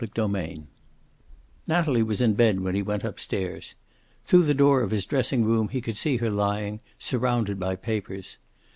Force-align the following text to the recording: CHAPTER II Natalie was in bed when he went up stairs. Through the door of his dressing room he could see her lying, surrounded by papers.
CHAPTER 0.03 0.23
II 0.35 0.63
Natalie 1.67 2.01
was 2.01 2.21
in 2.21 2.33
bed 2.33 2.61
when 2.61 2.73
he 2.73 2.81
went 2.81 3.05
up 3.05 3.19
stairs. 3.19 3.75
Through 4.25 4.45
the 4.45 4.55
door 4.55 4.81
of 4.81 4.89
his 4.89 5.05
dressing 5.05 5.43
room 5.45 5.67
he 5.69 5.79
could 5.79 5.95
see 5.95 6.17
her 6.17 6.31
lying, 6.31 6.81
surrounded 6.97 7.59
by 7.59 7.75
papers. 7.75 8.39